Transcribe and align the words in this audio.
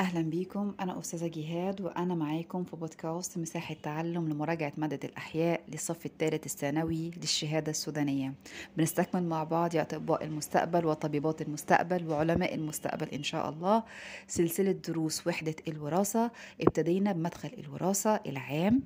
أهلا 0.00 0.20
بيكم. 0.20 0.74
أنا 0.80 0.98
أستاذة 0.98 1.26
جهاد 1.26 1.80
وأنا 1.80 2.14
معاكم 2.14 2.64
في 2.64 2.76
بودكاست 2.76 3.38
مساحة 3.38 3.76
تعلم 3.82 4.28
لمراجعة 4.28 4.72
مادة 4.76 5.00
الأحياء 5.04 5.60
للصف 5.68 6.06
الثالث 6.06 6.46
الثانوي 6.46 7.10
للشهادة 7.10 7.70
السودانية. 7.70 8.34
بنستكمل 8.76 9.22
مع 9.22 9.44
بعض 9.44 9.74
يا 9.74 9.82
أطباء 9.82 10.24
المستقبل 10.24 10.86
وطبيبات 10.86 11.42
المستقبل 11.42 12.08
وعلماء 12.08 12.54
المستقبل 12.54 13.08
إن 13.08 13.22
شاء 13.22 13.48
الله. 13.48 13.82
سلسلة 14.26 14.72
دروس 14.72 15.26
وحدة 15.26 15.54
الوراثة. 15.68 16.30
ابتدينا 16.60 17.12
بمدخل 17.12 17.50
الوراثة 17.58 18.20
العام. 18.26 18.82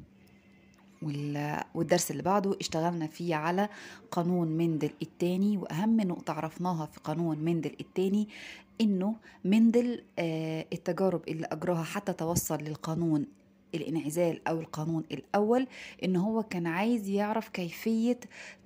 والدرس 1.03 2.11
اللي 2.11 2.23
بعده 2.23 2.57
اشتغلنا 2.61 3.07
فيه 3.07 3.35
على 3.35 3.69
قانون 4.11 4.49
مندل 4.49 4.91
التاني 5.03 5.57
وأهم 5.57 6.01
نقطة 6.01 6.33
عرفناها 6.33 6.87
في 6.87 7.01
قانون 7.01 7.39
مندل 7.39 7.77
التاني 7.81 8.29
إنه 8.81 9.17
مندل 9.45 10.03
آه، 10.19 10.67
التجارب 10.73 11.29
اللي 11.29 11.47
أجراها 11.47 11.83
حتى 11.83 12.13
توصل 12.13 12.59
للقانون 12.63 13.27
الانعزال 13.75 14.49
أو 14.49 14.61
القانون 14.61 15.05
الأول 15.13 15.67
إن 16.05 16.17
هو 16.17 16.43
كان 16.43 16.67
عايز 16.67 17.09
يعرف 17.09 17.49
كيفية 17.49 18.21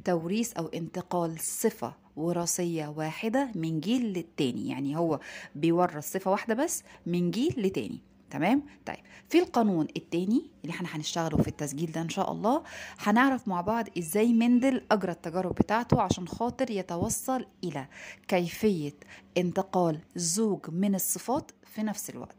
توريث 0.04 0.52
أو 0.52 0.66
انتقال 0.66 1.40
صفة 1.40 1.94
وراثية 2.16 2.86
واحدة 2.96 3.50
من 3.54 3.80
جيل 3.80 4.02
للتاني. 4.12 4.68
يعني 4.68 4.96
هو 4.96 5.20
بيورث 5.54 6.12
صفة 6.12 6.30
واحدة 6.30 6.54
بس 6.54 6.82
من 7.06 7.30
جيل 7.30 7.54
لتاني. 7.58 7.98
تمام؟ 8.30 8.62
طيب 8.86 8.96
في 9.28 9.38
القانون 9.38 9.86
التاني 9.96 10.50
اللي 10.62 10.72
إحنا 10.74 10.88
هنشتغله 10.96 11.36
في 11.42 11.48
التسجيل 11.48 11.92
ده 11.92 12.00
إن 12.00 12.08
شاء 12.08 12.32
الله 12.32 12.62
هنعرف 12.98 13.48
مع 13.48 13.60
بعض 13.60 13.84
إزاي 13.98 14.32
مندل 14.32 14.82
أجرى 14.90 15.12
التجارب 15.12 15.54
بتاعته 15.54 16.02
عشان 16.02 16.28
خاطر 16.28 16.70
يتوصل 16.70 17.46
إلى 17.64 17.86
كيفية 18.28 18.94
انتقال 19.36 19.98
زوج 20.16 20.70
من 20.70 20.94
الصفات 20.94 21.50
في 21.64 21.82
نفس 21.82 22.10
الوقت. 22.10 22.36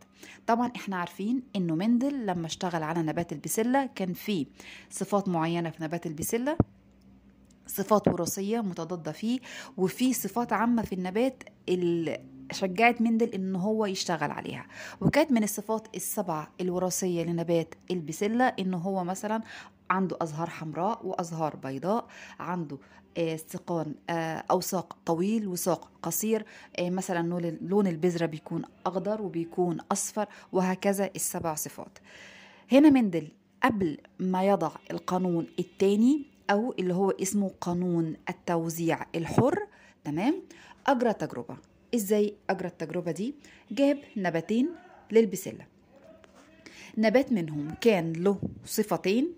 طبعا 0.47 0.71
إحنا 0.75 0.95
عارفين 0.97 1.41
إنه 1.55 1.75
مندل 1.75 2.25
لما 2.25 2.47
اشتغل 2.47 2.83
على 2.83 3.01
نبات 3.03 3.33
البسلة 3.33 3.85
كان 3.95 4.13
في 4.13 4.47
صفات 4.89 5.27
معينة 5.29 5.69
في 5.69 5.83
نبات 5.83 6.05
البسلة 6.07 6.57
صفات 7.67 8.07
وراثية 8.07 8.59
متضادة 8.61 9.11
فيه 9.11 9.39
وفي 9.77 10.13
صفات 10.13 10.53
عامة 10.53 10.81
في 10.81 10.95
النبات 10.95 11.43
شجعت 12.51 13.01
مندل 13.01 13.29
إن 13.29 13.55
هو 13.55 13.85
يشتغل 13.85 14.31
عليها. 14.31 14.65
وكانت 15.01 15.31
من 15.31 15.43
الصفات 15.43 15.87
السبعة 15.95 16.51
الوراثية 16.61 17.23
لنبات 17.23 17.75
البسلة 17.91 18.45
إن 18.45 18.73
هو 18.73 19.03
مثلا 19.03 19.41
عنده 19.89 20.17
أزهار 20.21 20.49
حمراء 20.49 21.05
وأزهار 21.05 21.55
بيضاء 21.55 22.07
عنده 22.39 22.77
سقان 23.35 23.95
آه، 24.09 24.43
أو 24.51 24.61
ساق 24.61 24.97
طويل 25.05 25.47
وساق 25.47 25.91
قصير 26.03 26.45
آه، 26.79 26.89
مثلا 26.89 27.57
لون 27.61 27.87
البذرة 27.87 28.25
بيكون 28.25 28.61
أخضر 28.85 29.21
وبيكون 29.21 29.77
أصفر 29.91 30.27
وهكذا 30.51 31.09
السبع 31.15 31.55
صفات. 31.55 31.99
هنا 32.71 32.89
مندل 32.89 33.27
قبل 33.63 33.97
ما 34.19 34.43
يضع 34.43 34.71
القانون 34.91 35.47
الثاني 35.59 36.25
أو 36.49 36.75
اللي 36.79 36.93
هو 36.93 37.11
اسمه 37.11 37.51
قانون 37.61 38.15
التوزيع 38.29 39.05
الحر 39.15 39.67
تمام؟ 40.03 40.41
أجرى 40.87 41.13
تجربة. 41.13 41.57
إزاي 41.95 42.33
أجرى 42.49 42.67
التجربة 42.67 43.11
دي؟ 43.11 43.35
جاب 43.71 43.97
نباتين 44.17 44.69
للبسلة. 45.11 45.65
نبات 46.97 47.31
منهم 47.31 47.75
كان 47.81 48.13
له 48.13 48.39
صفتين. 48.65 49.33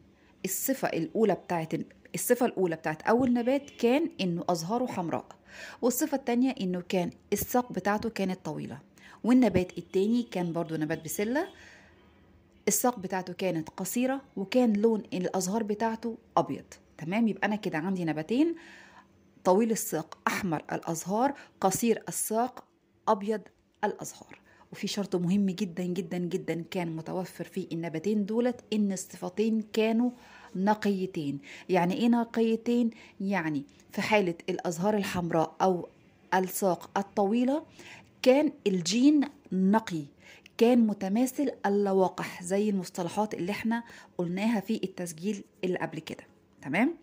الصفة 0.46 0.88
الأولى 0.88 1.34
بتاعت 1.34 1.74
الصفة 2.16 2.46
الأولى 2.46 2.76
بتاعت 2.76 3.02
أول 3.02 3.34
نبات 3.34 3.70
كان 3.70 4.10
إنه 4.22 4.44
أزهاره 4.50 4.86
حمراء 4.86 5.26
والصفة 5.82 6.18
الثانية 6.18 6.56
إنه 6.62 6.84
كان 6.90 7.10
الساق 7.34 7.74
بتاعته 7.74 8.10
كانت 8.10 8.46
طويلة. 8.46 8.80
والنبات 9.24 9.78
التاني 9.78 10.24
كان 10.24 10.54
برضو 10.54 10.76
نبات 10.76 11.06
بسلة. 11.06 11.48
الساق 12.68 13.00
بتاعته 13.00 13.34
كانت 13.34 13.70
قصيرة 13.70 14.22
وكان 14.36 14.74
لون 14.74 15.04
الأزهار 15.14 15.64
بتاعته 15.64 16.18
أبيض. 16.38 16.66
تمام؟ 16.98 17.28
يبقى 17.28 17.48
أنا 17.48 17.56
كده 17.56 17.78
عندي 17.78 18.06
نباتين 18.06 18.56
طويل 19.44 19.72
الساق 19.72 20.18
أحمر 20.28 20.64
الأزهار 20.72 21.34
قصير 21.62 22.04
الساق 22.08 22.64
أبيض 23.08 23.42
الأزهار 23.84 24.40
وفي 24.72 24.88
شرط 24.88 25.16
مهم 25.16 25.46
جدا 25.46 25.84
جدا 25.84 26.18
جدا 26.18 26.64
كان 26.72 26.96
متوفر 26.96 27.44
في 27.44 27.68
النباتين 27.72 28.26
دولت 28.26 28.62
إن 28.74 28.92
الصفتين 28.92 29.62
كانوا 29.74 30.12
نقيتين 30.56 31.40
يعني 31.70 31.94
إيه 31.94 32.08
نقيتين؟ 32.08 32.90
يعني 33.22 33.64
في 33.92 34.02
حالة 34.02 34.36
الأزهار 34.50 34.98
الحمراء 34.98 35.56
أو 35.62 35.88
الساق 36.34 36.98
الطويلة 36.98 37.64
كان 38.22 38.52
الجين 38.68 39.22
نقي 39.52 40.04
كان 40.58 40.88
متماثل 40.88 41.52
اللواقح 41.66 42.44
زي 42.44 42.70
المصطلحات 42.70 43.34
اللي 43.34 43.52
إحنا 43.52 43.84
قلناها 44.18 44.60
في 44.60 44.76
التسجيل 44.84 45.44
اللي 45.64 45.78
قبل 45.80 46.00
كده 46.00 46.24
تمام؟ 46.62 46.98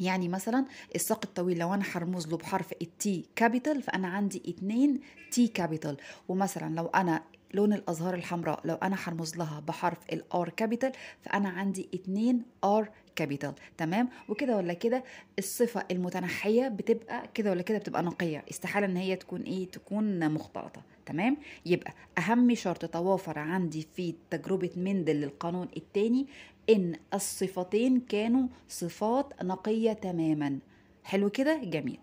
يعني 0.00 0.28
مثلا 0.28 0.64
الساق 0.94 1.20
الطويل 1.24 1.58
لو 1.58 1.74
أنا 1.74 1.84
هرمز 1.92 2.28
له 2.28 2.36
بحرف 2.36 2.72
ال 2.82 3.03
T 3.03 3.24
capital 3.36 3.82
فأنا 3.82 4.08
عندي 4.08 4.42
اتنين 4.48 5.00
T 5.30 5.48
capital 5.48 5.96
ومثلا 6.28 6.74
لو 6.74 6.86
أنا 6.86 7.22
لون 7.54 7.72
الأزهار 7.72 8.14
الحمراء. 8.14 8.60
لو 8.64 8.74
أنا 8.74 8.96
هرمز 9.04 9.36
لها 9.36 9.60
بحرف 9.60 9.98
ال 10.12 10.30
R 10.30 10.48
capital 10.48 10.92
فأنا 11.22 11.48
عندي 11.48 11.88
اتنين 11.94 12.42
R 12.64 12.90
capital 13.16 13.54
تمام؟ 13.78 14.08
وكده 14.28 14.56
ولا 14.56 14.72
كده 14.72 15.04
الصفة 15.38 15.84
المتنحية 15.90 16.68
بتبقى 16.68 17.28
كده 17.34 17.50
ولا 17.50 17.62
كده 17.62 17.78
بتبقى 17.78 18.02
نقية. 18.02 18.44
استحالة 18.50 18.86
إن 18.86 18.96
هي 18.96 19.16
تكون 19.16 19.42
إيه؟ 19.42 19.68
تكون 19.70 20.32
مختلطة. 20.32 20.82
تمام؟ 21.06 21.36
يبقى 21.66 21.92
أهم 22.18 22.54
شرط 22.54 22.84
توافر 22.84 23.38
عندي 23.38 23.86
في 23.96 24.14
تجربة 24.30 24.70
مندل 24.76 25.16
للقانون 25.16 25.68
الثاني 25.76 26.26
إن 26.70 26.96
الصفتين 27.14 28.00
كانوا 28.00 28.48
صفات 28.68 29.42
نقية 29.42 29.92
تماما. 29.92 30.58
حلو 31.04 31.30
كده؟ 31.30 31.56
جميل. 31.64 31.98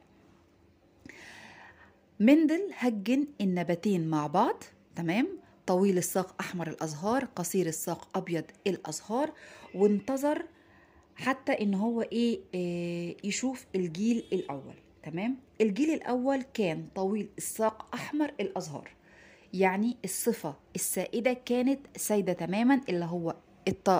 مندل 2.20 2.70
هجن 2.78 3.28
النباتين 3.42 4.08
مع 4.10 4.28
بعض. 4.28 4.64
تمام؟ 5.00 5.28
طويل 5.68 5.98
الساق 5.98 6.36
أحمر 6.42 6.68
الأزهار 6.68 7.26
قصير 7.26 7.68
الساق 7.68 8.18
أبيض 8.18 8.44
الأزهار 8.68 9.32
وانتظر 9.76 10.46
حتى 11.16 11.52
إن 11.52 11.74
هو 11.74 12.02
إيه, 12.02 12.40
إيه 12.54 13.18
يشوف 13.24 13.66
الجيل 13.76 14.24
الأول 14.34 14.74
تمام؟ 15.04 15.38
الجيل 15.62 15.90
الأول 15.90 16.42
كان 16.42 16.88
طويل 16.96 17.30
الساق 17.38 17.96
أحمر 17.96 18.34
الأزهار 18.40 18.92
يعني 19.54 19.98
الصفة 20.06 20.56
السائدة 20.76 21.34
كانت 21.34 21.80
سايدة 21.98 22.34
تماما 22.34 22.81
اللي 22.90 23.06
هو 23.06 23.36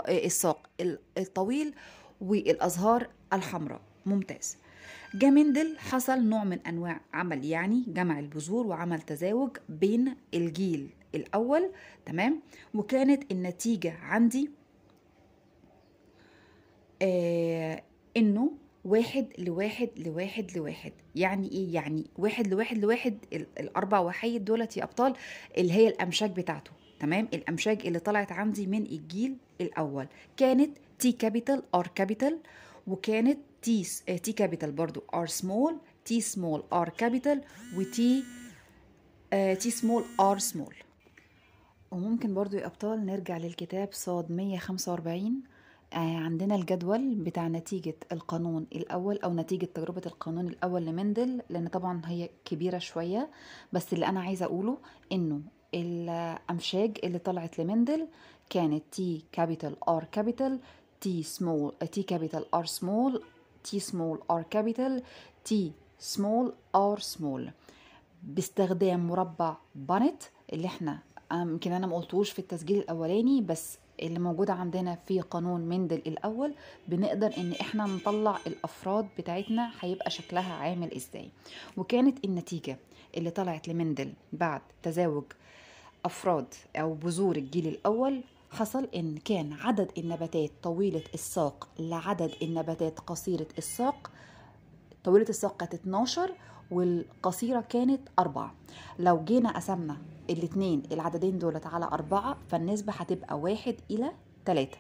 الساق 0.10 0.70
الطويل 1.18 1.74
والأزهار 2.22 3.10
الحمراء. 3.34 3.82
ممتاز. 4.06 4.58
جامندل 5.16 5.78
حصل 5.78 6.24
نوع 6.24 6.44
من 6.44 6.60
أنواع 6.60 7.02
عمل 7.14 7.46
يعني 7.46 7.84
جمع 7.88 8.20
البذور 8.20 8.68
وعمل 8.68 9.02
تزاوج 9.02 9.58
بين 9.70 10.16
الجيل 10.34 10.90
الأول 11.16 11.72
تمام؟ 12.06 12.42
وكانت 12.74 13.32
النتيجة 13.32 13.94
عندي 14.02 14.50
آه 17.02 17.84
إنه 18.18 18.52
واحد 18.86 19.28
لواحد 19.38 19.90
لواحد 19.98 20.52
لواحد. 20.58 20.92
يعني 21.16 21.52
إيه؟ 21.52 21.74
يعني 21.74 22.06
واحد 22.18 22.48
لواحد 22.48 22.78
لواحد 22.78 23.18
الأربع 23.60 24.00
وحيد 24.00 24.46
دولت 24.46 24.78
يا 24.78 24.84
أبطال 24.84 25.14
اللي 25.58 25.74
هي 25.74 25.88
الأمشاج 25.88 26.32
بتاعته 26.32 26.72
تمام؟ 27.00 27.28
الأمشاج 27.34 27.86
اللي 27.88 28.00
طلعت 28.00 28.32
عندي 28.32 28.68
من 28.68 28.82
الجيل 28.86 29.38
الأول. 29.62 30.08
كانت 30.38 30.78
T 31.00 31.12
capital 31.12 31.64
R 31.76 31.88
capital 31.96 32.40
وكانت 32.88 33.40
T 33.62 33.84
T 34.24 34.32
capital 34.32 34.72
برضو. 34.72 35.04
R 35.14 35.28
small 35.28 35.78
T 36.06 36.22
small 36.22 36.64
R 36.74 36.90
capital 36.90 37.42
و 37.78 38.01
T 38.01 38.24
T 39.32 39.72
small 39.72 40.04
R 40.20 40.38
small 40.38 40.76
وممكن 41.92 42.34
برضو 42.34 42.58
يا 42.58 42.66
أبطال 42.66 43.06
نرجع 43.06 43.38
للكتاب 43.38 43.90
صاد 43.92 44.32
145 44.32 45.42
آه، 45.94 45.98
عندنا 46.18 46.56
الجدول 46.56 47.16
بتاع 47.16 47.48
نتيجة 47.48 47.96
القانون 48.12 48.68
الأول 48.76 49.20
أو 49.20 49.34
نتيجة 49.34 49.66
تجربة 49.66 50.02
القانون 50.06 50.48
الأول 50.48 50.86
لمندل 50.86 51.42
لأن 51.50 51.68
طبعا 51.68 52.02
هي 52.06 52.30
كبيرة 52.46 52.78
شوية. 52.78 53.30
بس 53.74 53.94
اللي 53.94 54.06
أنا 54.08 54.22
عايزة 54.22 54.46
أقوله 54.46 54.78
إنه 55.12 55.42
الأمشاج 55.74 56.98
اللي 57.04 57.20
طلعت 57.20 57.60
لمندل 57.60 58.08
كانت 58.50 58.84
T 58.92 59.26
capital 59.32 59.76
R 59.90 60.04
capital 60.12 60.60
T 61.02 61.24
small 61.24 61.74
T 61.92 62.04
capital 62.04 62.46
R 62.54 62.66
small 62.66 63.24
T 63.64 63.80
small 63.80 64.20
R 64.32 64.44
capital 64.50 65.04
T 65.46 65.72
small 66.00 66.54
R 66.76 67.00
small 67.00 67.52
باستخدام 68.24 69.08
مربع 69.08 69.56
بانت 69.76 70.24
اللي 70.54 70.68
إحنا 70.68 71.00
يمكن 71.34 71.72
أنا 71.72 71.88
ما 71.88 71.96
قلتوش 71.96 72.30
في 72.32 72.40
التسجيل 72.40 72.78
الأولاني 72.80 73.42
بس 73.42 73.78
اللي 74.02 74.20
موجودة 74.20 74.54
عندنا 74.54 74.96
في 75.08 75.22
قانون 75.22 75.62
مندل 75.62 75.96
الأول 76.08 76.54
بنقدر 76.88 77.34
إن 77.38 77.52
إحنا 77.52 77.86
نطلع 77.86 78.40
الأفراد 78.48 79.08
بتاعتنا 79.18 79.72
هيبقى 79.80 80.10
شكلها 80.10 80.54
عامل 80.54 80.94
إزاي. 80.94 81.30
وكانت 81.78 82.26
النتيجة 82.26 82.78
اللي 83.18 83.30
طلعت 83.30 83.68
لمندل 83.68 84.14
بعد 84.34 84.62
تزاوج 84.84 85.24
أفراد 86.06 86.46
أو 86.76 86.94
بذور 86.94 87.36
الجيل 87.36 87.68
الأول 87.68 88.22
حصل 88.52 88.88
إن 88.96 89.18
كان 89.18 89.54
عدد 89.54 89.92
النباتات 89.98 90.52
طويلة 90.64 91.04
الساق 91.14 91.68
لعدد 91.80 92.32
النباتات 92.42 93.00
قصيرة 93.00 93.48
الساق 93.58 94.12
طويلة 95.04 95.30
الساق 95.30 95.58
كانت 95.58 95.74
12 95.74 96.34
والقصيرة 96.72 97.62
كانت 97.62 98.10
أربعة. 98.20 98.54
لو 99.00 99.24
جينا 99.24 99.52
قسمنا 99.52 99.98
الاتنين 100.30 100.84
العددين 100.92 101.40
دولت 101.40 101.66
على 101.66 101.86
أربعة 101.86 102.38
فالنسبة 102.48 102.94
هتبقى 102.94 103.40
واحد 103.40 103.76
إلى 103.92 104.12
تلاتة. 104.46 104.78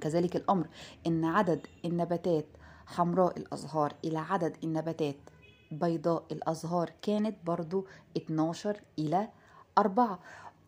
كذلك 0.00 0.36
الأمر 0.36 0.66
إن 1.06 1.24
عدد 1.24 1.66
النباتات 1.84 2.46
حمراء 2.86 3.38
الأزهار 3.38 3.94
إلى 4.04 4.18
عدد 4.18 4.56
النباتات 4.64 5.16
بيضاء 5.70 6.24
الأزهار 6.32 6.90
كانت 7.02 7.36
برضو 7.46 7.86
12 8.16 8.80
إلى 8.98 9.28
4 9.78 10.18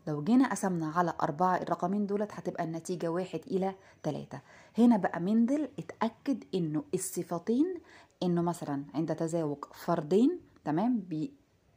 لو 0.07 0.23
جينا 0.23 0.49
قسمنا 0.51 0.87
على 0.91 1.13
أربعة 1.21 1.55
الرقمين 1.57 2.05
دولت 2.05 2.31
هتبقى 2.33 2.63
النتيجة 2.63 3.07
واحد 3.07 3.39
إلى 3.47 3.75
تلاتة. 4.03 4.41
هنا 4.77 4.97
بقى 4.97 5.19
مندل 5.19 5.69
اتأكد 5.79 6.43
إنه 6.55 6.83
الصفتين 6.93 7.75
إنه 8.23 8.41
مثلا 8.41 8.83
عند 8.93 9.15
تزاوج 9.15 9.65
فردين 9.85 10.39
تمام؟ 10.65 10.99
بي 10.99 11.33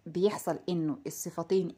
بيحصل 0.07 0.59
إنه 0.69 0.99
الصفتين 1.07 1.75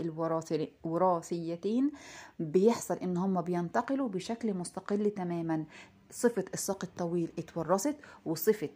الوراثيتين 0.84 1.90
بيحصل 2.38 2.94
إن 2.94 3.16
هما 3.16 3.40
بينتقلوا 3.40 4.08
بشكل 4.08 4.54
مستقل 4.54 5.10
تماما. 5.10 5.64
صفة 6.10 6.44
الساق 6.54 6.84
الطويل 6.84 7.32
اتورثت 7.38 7.96
وصفة 8.24 8.68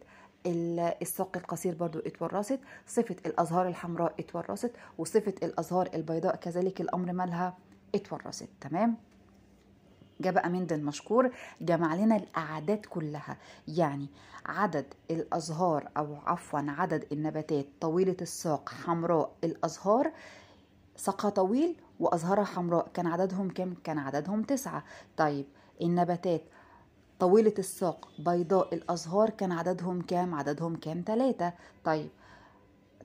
الساق 0.45 1.37
القصير 1.37 1.75
برضو 1.75 1.99
اتورثت 1.99 2.59
صفة 2.87 3.15
الأزهار 3.25 3.67
الحمراء 3.67 4.13
اتورثت 4.19 4.71
وصفة 4.97 5.33
الأزهار 5.43 5.89
البيضاء 5.93 6.35
كذلك 6.35 6.81
الأمر 6.81 7.13
مالها 7.13 7.57
اتورثت. 7.95 8.49
تمام؟ 8.61 8.97
جاء 10.21 10.33
بقى 10.33 10.49
من 10.49 10.67
ده 10.67 10.75
المشكور 10.75 11.31
جمع 11.61 11.95
لنا 11.95 12.15
الأعداد 12.15 12.85
كلها. 12.85 13.37
يعني 13.67 14.07
عدد 14.45 14.85
الأزهار 15.11 15.89
أو 15.97 16.15
عفوا 16.25 16.59
عدد 16.67 17.05
النباتات 17.11 17.65
طويلة 17.81 18.17
الساق 18.21 18.69
حمراء 18.69 19.31
الأزهار 19.43 20.11
ساقها 20.95 21.29
طويل 21.29 21.75
وأزهارها 21.99 22.43
حمراء 22.43 22.87
كان 22.93 23.07
عددهم 23.07 23.49
كم؟ 23.49 23.73
كان 23.83 23.97
عددهم 23.99 24.43
تسعة. 24.43 24.83
طيب 25.17 25.45
النباتات 25.81 26.41
طويلة 27.21 27.53
الساق 27.59 28.07
بيضاء 28.19 28.73
الأزهار 28.75 29.29
كان 29.29 29.51
عددهم 29.51 30.01
كام؟ 30.01 30.35
عددهم 30.35 30.75
كام؟ 30.75 31.03
ثلاثة 31.07 31.53
طيب 31.83 32.09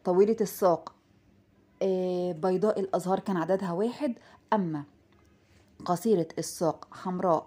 طويلة 0.04 0.36
الساق 0.40 0.92
آه، 1.82 2.32
بيضاء 2.32 2.80
الأزهار 2.80 3.20
كان 3.20 3.36
عددها 3.36 3.72
واحد. 3.72 4.14
أما 4.52 4.84
قصيرة 5.84 6.28
الساق 6.38 6.88
حمراء 6.92 7.46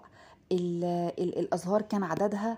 الأزهار 0.51 1.81
كان 1.81 2.03
عددها 2.03 2.57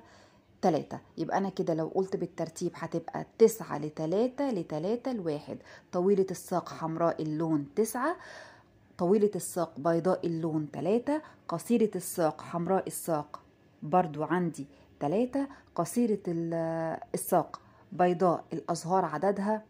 تلاتة. 0.61 0.99
يبقى 1.17 1.37
أنا 1.37 1.49
كده 1.49 1.73
لو 1.73 1.87
قلت 1.95 2.15
بالترتيب 2.15 2.71
هتبقى 2.75 3.25
تسعة 3.37 3.77
لتلاتة 3.77 4.49
لتلاتة 4.49 5.13
لواحد. 5.13 5.57
طويلة 5.91 6.25
الساق 6.31 6.69
حمراء 6.69 7.21
اللون 7.21 7.67
تسعة. 7.75 8.15
طويلة 8.97 9.31
الساق 9.35 9.73
بيضاء 9.77 10.27
اللون 10.27 10.71
تلاتة. 10.71 11.21
قصيرة 11.47 11.91
الساق 11.95 12.41
حمراء 12.41 12.87
الساق 12.87 13.40
برضو 13.83 14.23
عندي 14.23 14.67
تلاتة. 14.99 15.47
قصيرة 15.75 16.19
الساق 16.27 17.61
بيضاء 17.91 18.43
الأزهار 18.53 19.05
عددها 19.05 19.63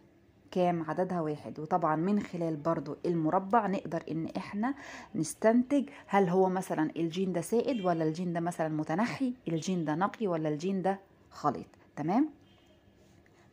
كام؟ 0.51 0.83
عددها 0.89 1.21
واحد. 1.21 1.59
وطبعا 1.59 1.95
من 1.95 2.19
خلال 2.19 2.55
برضو 2.55 2.97
المربع 3.05 3.67
نقدر 3.67 4.03
إن 4.11 4.27
إحنا 4.37 4.73
نستنتج 5.15 5.89
هل 6.07 6.29
هو 6.29 6.49
مثلا 6.49 6.91
الجين 6.95 7.33
ده 7.33 7.41
سائد 7.41 7.85
ولا 7.85 8.03
الجين 8.03 8.33
ده 8.33 8.39
مثلا 8.39 8.67
متنحي 8.69 9.33
الجين 9.47 9.85
ده 9.85 9.95
نقي 9.95 10.27
ولا 10.27 10.49
الجين 10.49 10.81
ده 10.81 10.99
خليط. 11.31 11.65
تمام؟ 11.95 12.29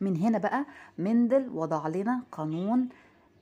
من 0.01 0.17
هنا 0.17 0.37
بقى 0.37 0.65
مندل 0.97 1.49
وضع 1.49 1.87
لنا 1.87 2.21
قانون 2.31 2.89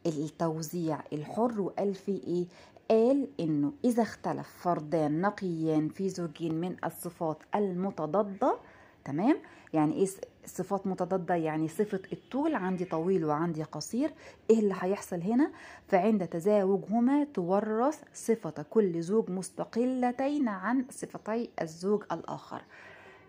التوزيع 0.05 0.99
الحر 1.13 1.61
وقال 1.61 1.95
فيه 1.95 2.23
إيه؟ 2.23 2.45
قال 2.89 3.27
إنه 3.39 3.73
إذا 3.85 4.03
اختلف 4.03 4.47
فردان 4.49 5.21
نقيان 5.21 5.89
في 5.89 6.09
زوجين 6.09 6.53
من 6.55 6.75
الصفات 6.85 7.37
المتضادة 7.55 8.57
تمام؟ 9.05 9.37
يعني 9.73 9.93
إيه 9.93 10.07
صفات 10.45 10.87
متضادة 10.87 11.35
يعني 11.35 11.67
صفة 11.67 12.01
الطول 12.13 12.55
عندي 12.55 12.85
طويل 12.85 13.25
وعندي 13.25 13.63
قصير 13.63 14.11
إيه 14.49 14.59
اللي 14.59 14.75
هيحصل 14.79 15.21
هنا؟ 15.21 15.51
فعند 15.87 16.27
تزاوجهما 16.27 17.23
تورث 17.33 17.99
صفة 18.13 18.65
كل 18.69 19.01
زوج 19.01 19.29
مستقلتين 19.29 20.47
عن 20.47 20.85
صفتي 20.89 21.49
الزوج 21.61 22.03
الآخر. 22.11 22.61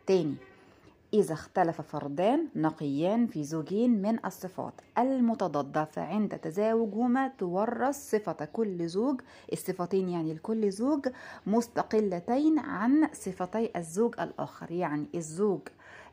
تاني 0.07 0.35
إذا 1.15 1.33
اختلف 1.35 1.81
فردان 1.81 2.49
نقيان 2.57 3.27
في 3.27 3.45
زوجين 3.45 4.03
من 4.03 4.27
الصفات 4.27 4.73
المتضادة 4.99 5.85
فعند 5.85 6.39
تزاوجهما 6.39 7.29
تورث 7.39 8.11
صفة 8.11 8.45
كل 8.45 8.89
زوج 8.89 9.21
الصفتين 9.53 10.09
يعني 10.09 10.35
لكل 10.35 10.71
زوج 10.71 11.09
مستقلتين 11.47 12.59
عن 12.59 13.09
صفتي 13.13 13.71
الزوج 13.77 14.15
الآخر 14.21 14.71
يعني 14.71 15.07
الزوج 15.15 15.61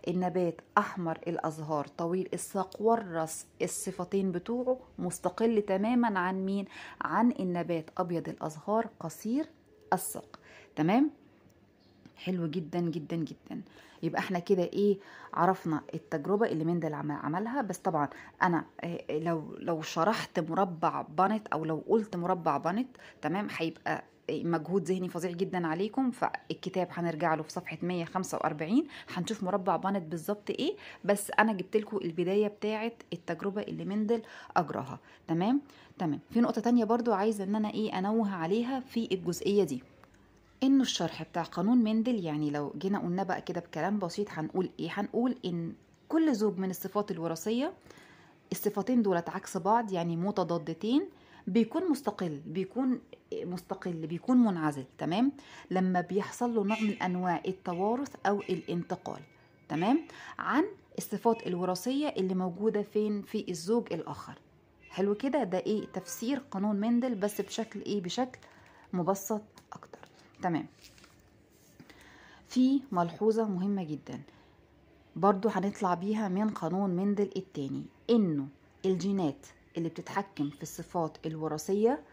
النبات 0.07 0.62
أحمر 0.77 1.19
الأزهار 1.27 1.88
طويل 1.88 2.30
الساق 2.33 2.81
ورث 2.81 3.44
الصفتين 3.62 4.31
بتوعه 4.31 4.80
مستقل 5.00 5.62
تماما 5.62 6.19
عن 6.19 6.45
مين؟ 6.45 6.65
عن 7.01 7.31
النبات 7.39 7.89
أبيض 7.97 8.30
الأزهار 8.30 8.89
قصير 9.00 9.50
الساق 9.94 10.39
تمام؟ 10.75 11.12
حلو 12.16 12.48
جدا 12.48 12.80
جدا 12.80 13.16
جدا. 13.16 13.62
يبقى 14.04 14.20
إحنا 14.20 14.40
كده 14.40 14.64
إيه 14.64 14.98
عرفنا 15.34 15.82
التجربة 15.94 16.46
اللي 16.48 16.66
مندل 16.66 16.94
عملها. 16.94 17.62
بس 17.62 17.78
طبعا 17.78 18.10
أنا 18.44 18.66
آه، 18.84 19.00
لو 19.20 19.56
لو 19.60 19.82
شرحت 19.82 20.40
مربع 20.40 21.02
بانت 21.02 21.48
أو 21.48 21.66
لو 21.66 21.84
قلت 21.88 22.16
مربع 22.16 22.58
بانت 22.58 22.88
تمام 23.22 23.48
هيبقى 23.58 24.04
مجهود 24.32 24.84
ذهني 24.84 25.10
فظيع 25.10 25.32
جدا 25.32 25.68
عليكم. 25.68 26.12
فالكتاب 26.12 26.88
هنرجع 26.92 27.36
له 27.36 27.44
في 27.44 27.52
صفحة 27.52 27.78
145 27.82 28.84
هنشوف 29.14 29.44
مربع 29.44 29.76
بانت 29.76 30.04
بالظبط 30.12 30.50
إيه. 30.50 30.76
بس 31.04 31.32
أنا 31.40 31.54
جبت 31.54 31.78
لكم 31.78 31.98
البداية 31.98 32.48
بتاعه 32.48 32.92
التجربة 33.14 33.62
اللي 33.62 33.86
مندل 33.86 34.22
أجراها. 34.58 35.00
تمام؟ 35.28 35.62
تمام. 36.00 36.20
في 36.32 36.42
نقطة 36.42 36.62
تانية 36.62 36.84
برضو 36.86 37.14
عايزة 37.14 37.44
إن 37.44 37.56
أنا 37.56 37.70
إيه 37.74 38.00
أنوه 38.00 38.32
عليها 38.36 38.80
في 38.80 39.08
الجزئية 39.12 39.64
دي. 39.64 39.84
إنه 40.64 40.81
الشرح 40.81 41.24
بتاع 41.24 41.44
قانون 41.44 41.78
مندل 41.78 42.24
يعني 42.26 42.50
لو 42.52 42.74
جينا 42.78 43.00
قلنا 43.00 43.24
بقى 43.24 43.42
كده 43.42 43.62
بكلام 43.62 44.00
بسيط 44.00 44.28
هنقول 44.31 44.69
إيه؟ 44.80 44.90
هنقول 44.94 45.35
إن 45.45 45.74
كل 46.09 46.33
زوج 46.35 46.57
من 46.57 46.69
الصفات 46.69 47.12
الوراثية 47.12 47.74
الصفتين 48.52 49.02
دولت 49.02 49.30
عكس 49.30 49.57
بعض 49.57 49.92
يعني 49.92 50.18
متضادتين 50.18 51.09
بيكون 51.47 51.92
مستقل 51.92 52.42
بيكون 52.45 53.00
مستقل 53.33 53.94
بيكون 53.94 54.38
منعزل 54.38 54.85
تمام؟ 54.97 55.31
لما 55.71 56.02
بيحصل 56.02 56.56
له 56.56 56.64
نوع 56.64 56.80
من 56.81 57.02
أنواع 57.02 57.42
التوارث 57.47 58.16
أو 58.26 58.40
الانتقال 58.40 59.21
تمام؟ 59.69 60.00
عن 60.40 60.64
الصفات 60.97 61.47
الوراثية 61.47 62.07
اللي 62.09 62.35
موجودة 62.35 62.81
فين؟ 62.81 63.21
في 63.21 63.45
الزوج 63.50 63.94
الآخر. 63.94 64.33
حلو 64.90 65.16
كده؟ 65.16 65.44
ده 65.44 65.57
إيه؟ 65.57 65.85
تفسير 65.85 66.38
قانون 66.52 66.76
مندل 66.76 67.16
بس 67.16 67.42
بشكل 67.42 67.81
إيه؟ 67.81 68.02
بشكل 68.02 68.40
مبسط 68.94 69.42
أكتر. 69.74 69.94
تمام. 70.42 70.65
في 72.47 72.81
ملحوظة 72.92 73.47
مهمة 73.47 73.83
جدا. 73.83 74.21
برضو 75.15 75.49
هنطلع 75.49 75.94
بيها 75.94 76.27
من 76.27 76.49
قانون 76.49 76.89
مندل 76.89 77.30
التاني 77.37 77.83
إنه 78.09 78.47
الجينات 78.85 79.45
اللي 79.77 79.89
بتتحكم 79.89 80.49
في 80.49 80.63
الصفات 80.63 81.18
الوراثية 81.25 82.04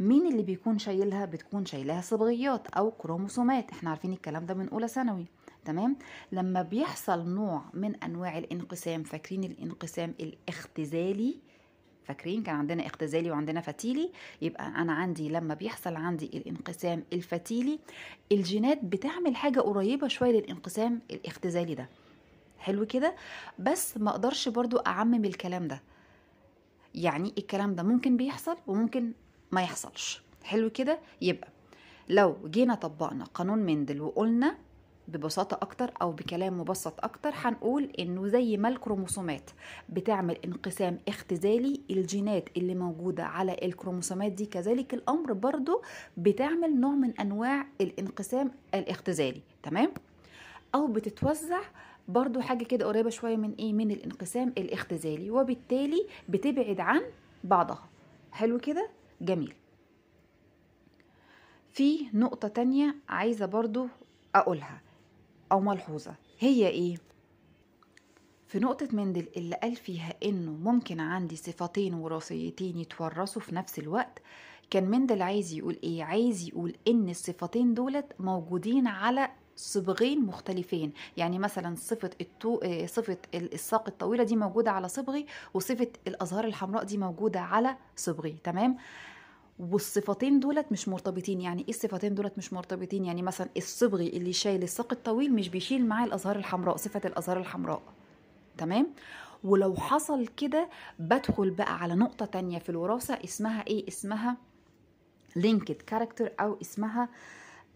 مين 0.00 0.26
اللي 0.26 0.42
بيكون 0.42 0.78
شايلها؟ 0.78 1.24
بتكون 1.24 1.66
شايلها 1.66 2.00
صبغيات 2.00 2.66
أو 2.66 2.90
كروموسومات. 2.90 3.70
إحنا 3.70 3.90
عارفين 3.90 4.12
الكلام 4.12 4.46
ده 4.46 4.54
من 4.54 4.68
أولى 4.68 4.88
ثانوي. 4.88 5.26
تمام؟ 5.64 5.96
لما 6.32 6.62
بيحصل 6.62 7.28
نوع 7.28 7.62
من 7.74 7.96
أنواع 7.96 8.38
الانقسام 8.38 9.02
فاكرين 9.02 9.44
الانقسام 9.44 10.14
الاختزالي؟ 10.20 11.36
فاكرين 12.10 12.42
كان 12.42 12.54
عندنا 12.54 12.86
اختزالي 12.86 13.30
وعندنا 13.30 13.60
فتيلي. 13.60 14.10
يبقى 14.42 14.66
أنا 14.66 14.92
عندي 14.92 15.28
لما 15.28 15.54
بيحصل 15.54 15.96
عندي 15.96 16.26
الانقسام 16.26 17.04
الفتيلي 17.12 17.78
الجينات 18.32 18.84
بتعمل 18.84 19.36
حاجة 19.36 19.60
قريبة 19.60 20.08
شوية 20.08 20.30
للانقسام 20.40 21.00
الاختزالي 21.10 21.74
ده. 21.74 21.88
حلو 22.58 22.86
كده؟ 22.86 23.14
بس 23.58 23.96
ما 23.96 24.10
أقدرش 24.10 24.48
برضو 24.48 24.76
أعمم 24.76 25.24
الكلام 25.24 25.68
ده. 25.68 25.82
يعني 26.94 27.34
الكلام 27.38 27.74
ده 27.74 27.82
ممكن 27.82 28.16
بيحصل 28.16 28.56
وممكن 28.66 29.12
ما 29.52 29.62
يحصلش. 29.62 30.22
حلو 30.44 30.70
كده؟ 30.70 30.98
يبقى 31.22 31.48
لو 32.08 32.36
جينا 32.46 32.74
طبقنا 32.74 33.24
قانون 33.24 33.58
مندل 33.58 34.00
وقلنا 34.00 34.56
ببساطة 35.12 35.54
أكتر 35.62 35.90
أو 36.02 36.12
بكلام 36.12 36.60
مبسط 36.60 37.04
أكتر 37.04 37.30
هنقول 37.34 37.84
إنه 37.98 38.26
زي 38.28 38.56
ما 38.56 38.68
الكروموسومات 38.68 39.50
بتعمل 39.88 40.36
انقسام 40.44 40.98
اختزالي 41.08 41.80
الجينات 41.90 42.48
اللي 42.56 42.74
موجودة 42.74 43.24
على 43.24 43.56
الكروموسومات 43.62 44.32
دي 44.32 44.46
كذلك 44.46 44.94
الأمر 44.94 45.32
برضو 45.32 45.82
بتعمل 46.16 46.80
نوع 46.80 46.94
من 46.94 47.20
أنواع 47.20 47.66
الانقسام 47.80 48.50
الاختزالي 48.74 49.40
تمام؟ 49.62 49.92
أو 50.74 50.86
بتتوزع 50.86 51.60
برضو 52.08 52.40
حاجة 52.40 52.64
كده 52.64 52.86
قريبة 52.86 53.10
شوية 53.10 53.36
من 53.36 53.54
إيه؟ 53.58 53.72
من 53.72 53.90
الانقسام 53.90 54.52
الاختزالي 54.58 55.30
وبالتالي 55.30 56.06
بتبعد 56.28 56.80
عن 56.80 57.00
بعضها 57.44 57.88
حلو 58.32 58.58
كده؟ 58.58 58.88
جميل 59.20 59.54
في 61.72 62.06
نقطة 62.14 62.48
تانية 62.48 62.94
عايزة 63.08 63.46
برضو 63.46 63.86
أقولها 64.34 64.80
أو 65.52 65.60
ملحوظة 65.60 66.14
هي 66.38 66.68
إيه؟ 66.68 66.96
في 68.46 68.58
نقطة 68.58 68.88
مندل 68.92 69.28
اللي 69.36 69.56
قال 69.56 69.76
فيها 69.76 70.14
إنه 70.24 70.50
ممكن 70.50 71.00
عندي 71.00 71.36
صفتين 71.36 71.94
وراثيتين 71.94 72.78
يتورثوا 72.78 73.42
في 73.42 73.54
نفس 73.54 73.78
الوقت 73.78 74.22
كان 74.70 74.84
مندل 74.90 75.22
عايز 75.22 75.52
يقول 75.52 75.78
إيه؟ 75.84 76.04
عايز 76.04 76.48
يقول 76.48 76.74
إن 76.88 77.08
الصفتين 77.08 77.74
دولت 77.74 78.06
موجودين 78.18 78.86
على 78.86 79.30
صبغين 79.56 80.26
مختلفين 80.26 80.92
يعني 81.16 81.38
مثلا 81.38 81.74
صفة 81.76 82.10
التو... 82.20 82.60
صفة 82.86 83.16
الساق 83.34 83.88
الطويلة 83.88 84.24
دي 84.24 84.36
موجودة 84.36 84.70
على 84.70 84.88
صبغي 84.88 85.26
وصفة 85.54 85.88
الأزهار 86.06 86.44
الحمراء 86.44 86.84
دي 86.84 86.98
موجودة 86.98 87.40
على 87.40 87.76
صبغي 87.96 88.36
تمام؟ 88.44 88.76
والصفتين 89.60 90.40
دولت 90.40 90.66
مش 90.72 90.88
مرتبطين. 90.88 91.40
يعني 91.40 91.62
إيه 91.62 91.68
الصفتين 91.68 92.14
دولت 92.14 92.38
مش 92.38 92.52
مرتبطين؟ 92.52 93.04
يعني 93.04 93.22
مثلا 93.22 93.48
الصبغي 93.56 94.08
اللي 94.08 94.32
شايل 94.32 94.62
الساق 94.62 94.92
الطويل 94.92 95.32
مش 95.34 95.48
بيشيل 95.48 95.86
معاه 95.88 96.04
الأزهار 96.06 96.36
الحمراء 96.36 96.76
صفة 96.76 97.00
الأزهار 97.04 97.38
الحمراء. 97.38 97.82
تمام؟ 98.58 98.86
ولو 99.44 99.74
حصل 99.76 100.26
كده 100.26 100.68
بدخل 100.98 101.50
بقى 101.50 101.78
على 101.82 101.94
نقطة 101.94 102.26
تانية 102.26 102.58
في 102.58 102.68
الوراثة 102.68 103.14
اسمها 103.24 103.66
إيه؟ 103.66 103.88
اسمها 103.88 104.36
linked 105.36 105.74
character 105.74 106.32
أو 106.40 106.58
اسمها 106.62 107.08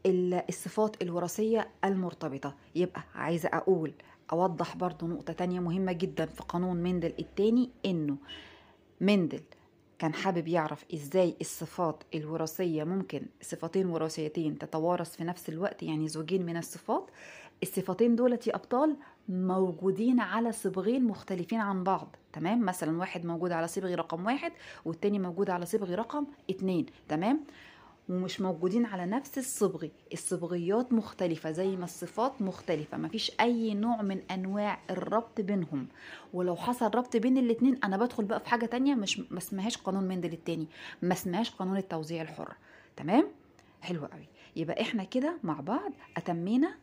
ال- 0.06 0.42
الصفات 0.48 1.02
الوراثية 1.02 1.68
المرتبطة. 1.84 2.54
يبقى 2.74 3.02
عايزة 3.14 3.48
أقول 3.52 3.92
أوضح 4.32 4.76
برضو 4.76 5.06
نقطة 5.06 5.32
تانية 5.32 5.60
مهمة 5.60 5.92
جدا 5.92 6.26
في 6.26 6.42
قانون 6.42 6.76
مندل 6.76 7.12
التاني 7.18 7.70
إنه 7.86 8.16
مندل 9.00 9.40
كان 10.04 10.14
حابب 10.14 10.48
يعرف 10.48 10.84
إزاي 10.94 11.36
الصفات 11.40 12.02
الوراثية 12.14 12.84
ممكن 12.84 13.22
صفتين 13.42 13.86
وراثيتين 13.86 14.58
تتوارث 14.58 15.16
في 15.16 15.24
نفس 15.24 15.48
الوقت 15.48 15.82
يعني 15.82 16.08
زوجين 16.08 16.46
من 16.46 16.56
الصفات 16.56 17.10
الصفتين 17.62 18.16
دولت 18.16 18.46
يا 18.46 18.54
أبطال 18.54 18.96
موجودين 19.28 20.20
على 20.20 20.52
صبغين 20.52 21.04
مختلفين 21.04 21.60
عن 21.60 21.84
بعض 21.84 22.16
تمام؟ 22.32 22.64
مثلا 22.64 22.98
واحد 22.98 23.26
موجود 23.26 23.52
على 23.52 23.68
صبغ 23.68 23.94
رقم 23.94 24.26
واحد 24.26 24.52
والتاني 24.84 25.18
موجود 25.18 25.50
على 25.50 25.66
صبغ 25.66 25.94
رقم 25.94 26.26
اتنين 26.50 26.86
تمام؟ 27.08 27.40
ومش 28.08 28.40
موجودين 28.40 28.86
على 28.86 29.06
نفس 29.06 29.38
الصبغ 29.38 29.86
الصبغيات 30.12 30.92
مختلفة 30.92 31.50
زي 31.50 31.76
ما 31.76 31.84
الصفات 31.84 32.42
مختلفة. 32.42 32.98
مفيش 32.98 33.32
أي 33.40 33.74
نوع 33.74 34.02
من 34.02 34.20
أنواع 34.30 34.78
الربط 34.90 35.40
بينهم. 35.40 35.86
ولو 36.34 36.56
حصل 36.56 36.86
ربط 36.94 37.16
بين 37.16 37.38
الاتنين 37.38 37.78
أنا 37.84 37.96
بدخل 37.96 38.24
بقى 38.24 38.40
في 38.40 38.48
حاجة 38.48 38.66
تانية 38.66 38.94
مش 38.94 39.20
ما 39.20 39.38
اسمهاش 39.38 39.76
قانون 39.76 40.04
مندل 40.04 40.32
التاني. 40.32 40.66
ما 41.02 41.12
اسمهاش 41.12 41.50
قانون 41.50 41.76
التوزيع 41.76 42.22
الحر. 42.22 42.54
تمام؟ 42.96 43.28
حلو 43.82 44.06
قوي. 44.06 44.28
يبقى 44.56 44.80
إحنا 44.82 45.04
كده 45.04 45.38
مع 45.42 45.60
بعض 45.60 45.92
أتمينا 46.16 46.74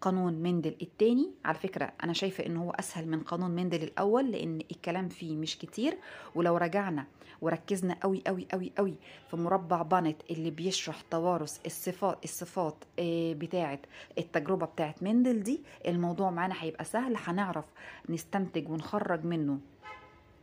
قانون 0.00 0.32
مندل 0.34 0.76
التاني. 0.82 1.30
على 1.44 1.58
فكرة 1.58 1.92
أنا 2.04 2.12
شايفة 2.12 2.46
إن 2.46 2.56
هو 2.56 2.70
أسهل 2.70 3.08
من 3.08 3.20
قانون 3.20 3.50
مندل 3.50 3.82
الأول 3.82 4.30
لأن 4.30 4.58
الكلام 4.70 5.08
فيه 5.08 5.36
مش 5.36 5.58
كتير. 5.58 5.98
ولو 6.34 6.56
رجعنا 6.56 7.06
وركزنا 7.40 7.96
قوي 8.02 8.22
قوي 8.26 8.46
قوي 8.52 8.72
قوي 8.78 8.94
في 9.30 9.36
مربع 9.36 9.82
بانت 9.82 10.16
اللي 10.30 10.50
بيشرح 10.50 11.00
توارث 11.10 11.58
الصفات 11.66 12.24
الصفات 12.24 12.84
آه، 12.98 13.32
بتاعة 13.32 13.78
التجربة 14.18 14.66
بتاعة 14.66 14.94
مندل 15.02 15.42
دي 15.42 15.60
الموضوع 15.86 16.30
معانا 16.30 16.54
هيبقى 16.58 16.84
سهل. 16.84 17.16
هنعرف 17.16 17.64
نستنتج 18.08 18.68
ونخرج 18.68 19.24
منه. 19.24 19.58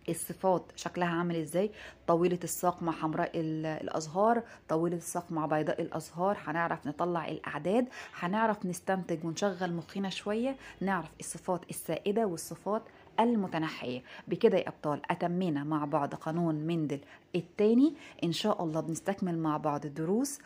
الصفات 0.09 0.71
شكلها 0.75 1.07
عامل 1.07 1.35
إزاي. 1.35 1.71
طويلة 2.07 2.39
الساق 2.43 2.83
مع 2.83 2.91
حمراء 2.91 3.31
ال- 3.39 3.65
الأزهار 3.65 4.43
طويلة 4.69 4.97
الساق 4.97 5.31
مع 5.31 5.45
بيضاء 5.45 5.81
الأزهار. 5.81 6.37
هنعرف 6.45 6.87
نطلع 6.87 7.27
الأعداد 7.27 7.87
هنعرف 8.19 8.65
نستنتج 8.65 9.25
ونشغل 9.25 9.73
مخنا 9.73 10.09
شوية 10.09 10.55
نعرف 10.81 11.09
الصفات 11.19 11.69
السائدة 11.69 12.25
والصفات 12.25 12.81
المتنحية. 13.19 14.01
بكده 14.27 14.57
يا 14.57 14.67
أبطال 14.67 15.01
أتمينا 15.11 15.63
مع 15.63 15.85
بعض 15.85 16.15
قانون 16.15 16.55
مندل 16.55 16.99
التاني. 17.35 17.93
إن 18.23 18.31
شاء 18.31 18.63
الله 18.63 18.81
بنستكمل 18.81 19.37
مع 19.37 19.57
بعض 19.57 19.85
الدروس 19.85 20.39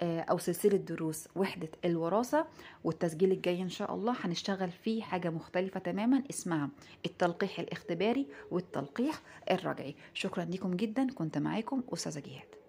آه، 0.00 0.20
أو 0.20 0.38
سلسلة 0.38 0.76
دروس 0.76 1.28
وحدة 1.36 1.68
الوراثة 1.84 2.46
والتسجيل 2.84 3.32
الجاي 3.32 3.62
إن 3.62 3.68
شاء 3.68 3.94
الله 3.94 4.14
هنشتغل 4.20 4.70
فيه 4.70 5.02
حاجة 5.02 5.30
مختلفة 5.30 5.80
تماما 5.80 6.22
اسمها 6.30 6.68
التلقيح 7.06 7.58
الاختباري 7.60 8.26
والتلقيح 8.50 9.20
الرجعي. 9.50 9.94
شكرا 10.14 10.44
لكم 10.44 10.76
جدا. 10.76 11.06
كنت 11.14 11.38
معاكم 11.38 11.82
أستاذة 11.92 12.18
جهاد 12.26 12.61